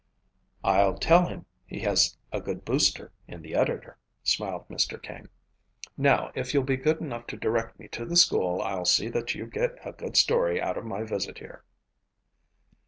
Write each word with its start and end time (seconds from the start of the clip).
"I'll 0.63 0.97
tell 0.97 1.27
him 1.27 1.45
he 1.63 1.81
has 1.81 2.17
a 2.31 2.41
good 2.41 2.65
booster 2.65 3.11
in 3.27 3.43
the 3.43 3.53
editor," 3.53 3.99
smiled 4.23 4.67
Mr. 4.67 4.99
King. 4.99 5.29
"Now, 5.95 6.31
if 6.33 6.55
you'll 6.55 6.63
be 6.63 6.75
good 6.75 6.99
enough 7.01 7.27
to 7.27 7.37
direct 7.37 7.77
me 7.77 7.87
to 7.89 8.05
the 8.05 8.15
school 8.15 8.63
I'll 8.63 8.85
see 8.85 9.09
that 9.09 9.35
you 9.35 9.45
get 9.45 9.77
a 9.85 9.91
good 9.91 10.17
story 10.17 10.59
out 10.59 10.75
of 10.79 10.85
my 10.85 11.03
visit 11.03 11.37
here." 11.37 11.65